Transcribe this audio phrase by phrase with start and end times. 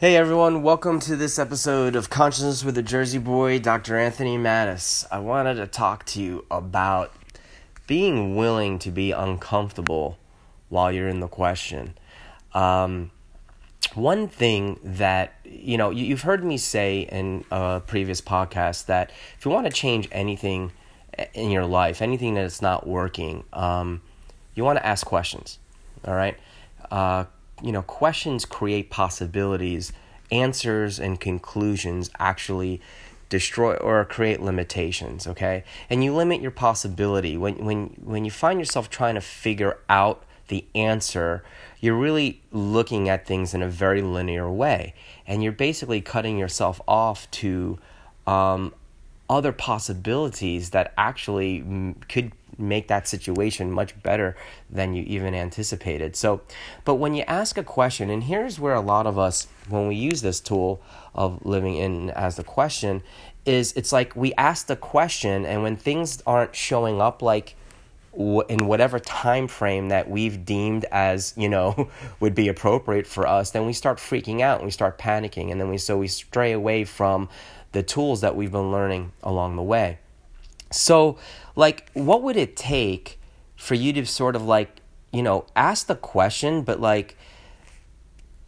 [0.00, 3.98] Hey everyone, welcome to this episode of Consciousness with the Jersey Boy, Dr.
[3.98, 5.06] Anthony Mattis.
[5.10, 7.12] I wanted to talk to you about
[7.86, 10.16] being willing to be uncomfortable
[10.70, 11.98] while you're in the question.
[12.54, 13.10] Um,
[13.92, 19.44] one thing that, you know, you've heard me say in a previous podcast that if
[19.44, 20.72] you want to change anything
[21.34, 24.00] in your life, anything that is not working, um,
[24.54, 25.58] you want to ask questions,
[26.06, 26.38] all right?
[26.90, 27.26] Uh,
[27.62, 29.92] you know, questions create possibilities,
[30.30, 32.80] answers and conclusions actually
[33.28, 35.64] destroy or create limitations, okay?
[35.88, 40.24] And you limit your possibility when when when you find yourself trying to figure out
[40.48, 41.42] the answer,
[41.78, 44.94] you're really looking at things in a very linear way,
[45.26, 47.78] and you're basically cutting yourself off to
[48.26, 48.74] um,
[49.30, 54.36] other possibilities that actually could make that situation much better
[54.68, 56.16] than you even anticipated.
[56.16, 56.42] So,
[56.84, 59.96] but when you ask a question, and here's where a lot of us, when we
[59.96, 60.82] use this tool
[61.14, 63.02] of living in as the question,
[63.46, 67.56] is it's like we ask the question, and when things aren't showing up like
[68.12, 71.88] in whatever time frame that we've deemed as you know
[72.20, 75.60] would be appropriate for us then we start freaking out and we start panicking and
[75.60, 77.28] then we so we stray away from
[77.70, 79.96] the tools that we've been learning along the way
[80.70, 81.18] so,
[81.56, 83.18] like, what would it take
[83.56, 84.80] for you to sort of like,
[85.12, 87.16] you know, ask the question, but like,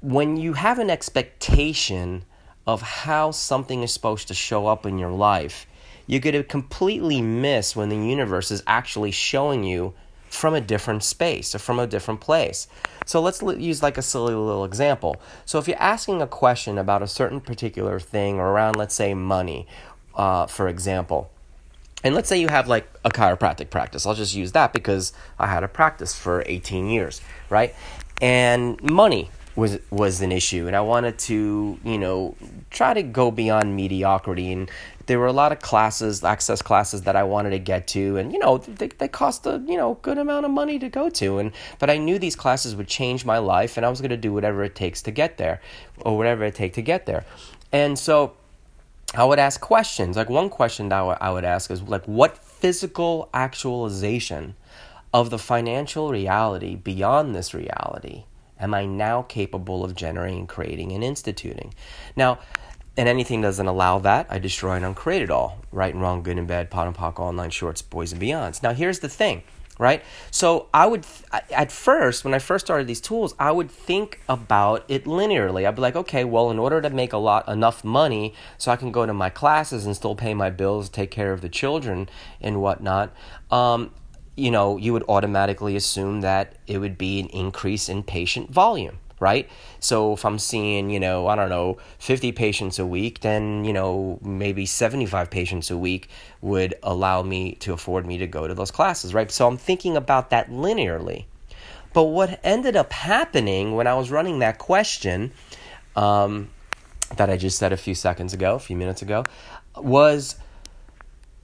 [0.00, 2.24] when you have an expectation
[2.66, 5.66] of how something is supposed to show up in your life,
[6.06, 9.94] you're going to completely miss when the universe is actually showing you
[10.28, 12.68] from a different space or from a different place.
[13.06, 15.16] So let's use like a silly little example.
[15.46, 19.14] So if you're asking a question about a certain particular thing or around, let's say,
[19.14, 19.66] money,
[20.14, 21.30] uh, for example,
[22.04, 24.06] and let's say you have like a chiropractic practice.
[24.06, 27.74] I'll just use that because I had a practice for 18 years, right?
[28.20, 32.36] And money was was an issue and I wanted to, you know,
[32.70, 34.70] try to go beyond mediocrity and
[35.06, 38.32] there were a lot of classes, access classes that I wanted to get to and
[38.32, 41.38] you know, they they cost a, you know, good amount of money to go to
[41.38, 41.50] and
[41.80, 44.32] but I knew these classes would change my life and I was going to do
[44.32, 45.60] whatever it takes to get there
[45.98, 47.24] or whatever it takes to get there.
[47.72, 48.34] And so
[49.14, 50.16] I would ask questions.
[50.16, 54.54] Like one question that I would ask is like, what physical actualization
[55.14, 58.24] of the financial reality beyond this reality
[58.60, 61.72] am I now capable of generating, creating, and instituting?
[62.16, 62.40] Now,
[62.96, 65.60] and anything doesn't allow that, I destroy and uncreate it all.
[65.70, 68.62] Right and wrong, good and bad, POD and POC, all nine shorts, boys and beyonds.
[68.62, 69.44] Now, here's the thing
[69.78, 70.02] right?
[70.30, 74.84] So I would, at first, when I first started these tools, I would think about
[74.88, 75.66] it linearly.
[75.66, 78.76] I'd be like, okay, well, in order to make a lot enough money, so I
[78.76, 82.08] can go to my classes and still pay my bills, take care of the children
[82.40, 83.14] and whatnot.
[83.50, 83.92] Um,
[84.36, 88.98] you know, you would automatically assume that it would be an increase in patient volume
[89.20, 89.48] right?
[89.80, 93.72] So if I'm seeing, you know, I don't know, 50 patients a week, then, you
[93.72, 96.08] know, maybe 75 patients a week
[96.40, 99.30] would allow me to afford me to go to those classes, right?
[99.30, 101.24] So I'm thinking about that linearly.
[101.92, 105.32] But what ended up happening when I was running that question
[105.96, 106.50] um,
[107.16, 109.24] that I just said a few seconds ago, a few minutes ago,
[109.76, 110.36] was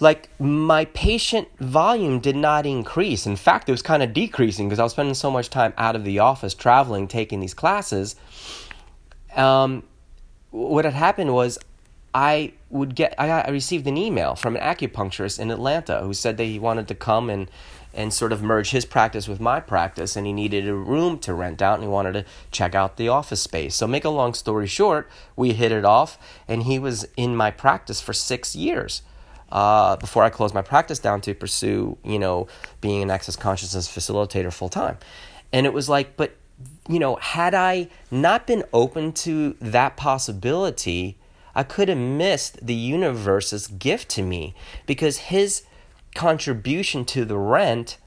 [0.00, 3.26] like my patient volume did not increase.
[3.26, 5.96] In fact, it was kind of decreasing because I was spending so much time out
[5.96, 8.14] of the office traveling, taking these classes.
[9.34, 9.82] Um,
[10.50, 11.58] what had happened was
[12.14, 16.36] I would get I, I received an email from an acupuncturist in Atlanta who said
[16.36, 17.50] that he wanted to come and
[17.92, 21.34] and sort of merge his practice with my practice and he needed a room to
[21.34, 23.74] rent out and he wanted to check out the office space.
[23.74, 27.50] So make a long story short, we hit it off and he was in my
[27.50, 29.02] practice for 6 years
[29.50, 32.48] uh, before I closed my practice down to pursue, you know,
[32.80, 34.98] being an access consciousness facilitator full time.
[35.52, 36.36] And it was like, but,
[36.88, 41.16] you know, had I not been open to that possibility,
[41.54, 44.54] I could have missed the universe's gift to me
[44.86, 45.62] because his
[46.14, 47.98] contribution to the rent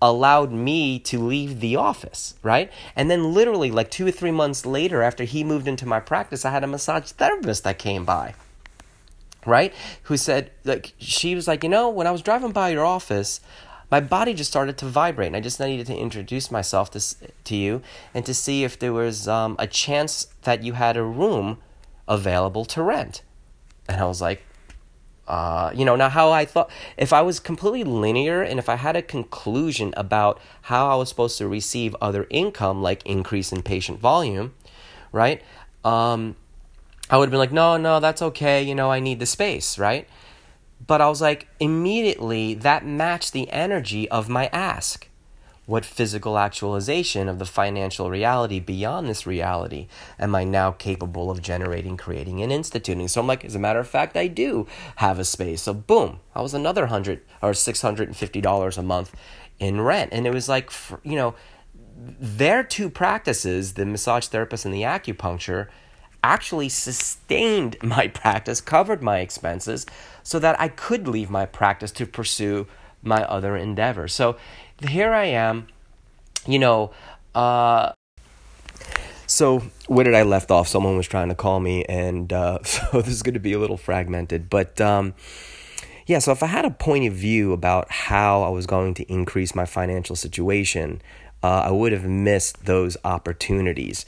[0.00, 2.72] allowed me to leave the office, right?
[2.96, 6.44] And then literally like 2 or 3 months later after he moved into my practice,
[6.44, 8.34] I had a massage therapist that came by
[9.46, 9.72] right?
[10.04, 13.40] Who said, like, she was like, you know, when I was driving by your office,
[13.90, 17.00] my body just started to vibrate, and I just needed to introduce myself to
[17.44, 17.82] to you
[18.14, 21.58] and to see if there was um, a chance that you had a room
[22.08, 23.22] available to rent.
[23.88, 24.44] And I was like,
[25.28, 28.76] uh, you know, now how I thought, if I was completely linear and if I
[28.76, 33.62] had a conclusion about how I was supposed to receive other income, like increase in
[33.62, 34.54] patient volume,
[35.12, 35.42] right?
[35.84, 36.36] Um,
[37.12, 38.62] I would have been like, no, no, that's okay.
[38.62, 40.08] You know, I need the space, right?
[40.84, 45.08] But I was like, immediately that matched the energy of my ask.
[45.66, 49.86] what physical actualization of the financial reality beyond this reality
[50.18, 53.06] am I now capable of generating, creating, and instituting?
[53.08, 54.66] So I'm like, as a matter of fact, I do
[54.96, 55.62] have a space.
[55.62, 59.14] So boom, I was another hundred or six hundred and fifty dollars a month
[59.60, 60.72] in rent, and it was like,
[61.04, 61.34] you know,
[61.96, 65.68] their two practices, the massage therapist and the acupuncture,
[66.22, 69.86] actually sustained my practice, covered my expenses,
[70.22, 72.66] so that I could leave my practice to pursue
[73.02, 74.14] my other endeavors.
[74.14, 74.36] So
[74.86, 75.66] here I am,
[76.46, 76.92] you know,
[77.34, 77.92] uh,
[79.26, 80.68] so where did I left off?
[80.68, 83.58] Someone was trying to call me, and uh, so this is going to be a
[83.58, 84.50] little fragmented.
[84.50, 85.14] But um,
[86.06, 89.10] yeah, so if I had a point of view about how I was going to
[89.10, 91.00] increase my financial situation,
[91.42, 94.04] uh, I would have missed those opportunities.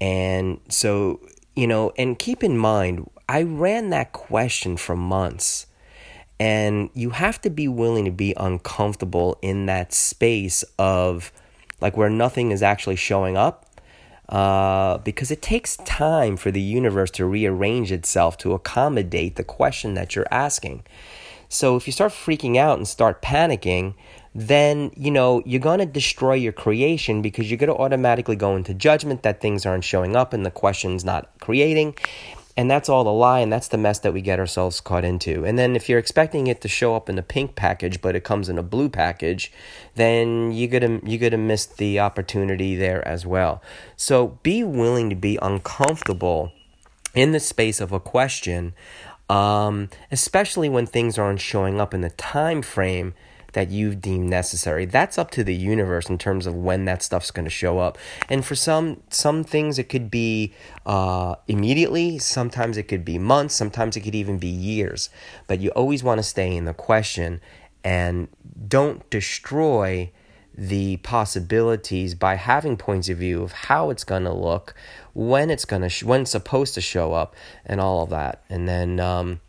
[0.00, 1.20] And so,
[1.54, 5.66] you know, and keep in mind, I ran that question for months.
[6.40, 11.32] And you have to be willing to be uncomfortable in that space of
[11.80, 13.66] like where nothing is actually showing up.
[14.28, 19.92] Uh, because it takes time for the universe to rearrange itself to accommodate the question
[19.94, 20.82] that you're asking.
[21.50, 23.94] So if you start freaking out and start panicking,
[24.34, 28.56] then you know you're going to destroy your creation because you're going to automatically go
[28.56, 31.94] into judgment that things aren't showing up and the question's not creating
[32.56, 35.44] and that's all the lie, and that's the mess that we get ourselves caught into.
[35.44, 38.22] And then if you're expecting it to show up in a pink package, but it
[38.22, 39.50] comes in a blue package,
[39.96, 43.60] then you gotta you gotta miss the opportunity there as well.
[43.96, 46.52] So be willing to be uncomfortable
[47.12, 48.72] in the space of a question,
[49.28, 53.14] um, especially when things aren't showing up in the time frame
[53.54, 54.84] that you've deemed necessary.
[54.84, 57.98] That's up to the universe in terms of when that stuff's going to show up.
[58.28, 60.52] And for some some things, it could be
[60.86, 62.18] uh, immediately.
[62.18, 63.54] Sometimes it could be months.
[63.54, 65.10] Sometimes it could even be years.
[65.46, 67.40] But you always want to stay in the question
[67.82, 68.28] and
[68.68, 70.10] don't destroy
[70.56, 74.74] the possibilities by having points of view of how it's going to look,
[75.12, 77.34] when it's going to sh- when it's supposed to show up,
[77.66, 78.44] and all of that.
[78.48, 79.40] And then um,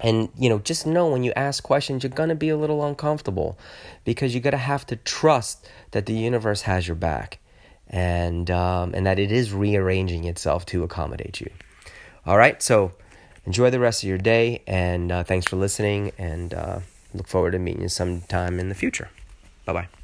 [0.00, 3.58] and you know, just know when you ask questions, you're gonna be a little uncomfortable
[4.04, 7.38] because you're gonna have to trust that the universe has your back,
[7.88, 11.50] and um, and that it is rearranging itself to accommodate you.
[12.26, 12.92] All right, so
[13.46, 16.80] enjoy the rest of your day, and uh, thanks for listening, and uh,
[17.14, 19.08] look forward to meeting you sometime in the future.
[19.64, 19.97] Bye bye.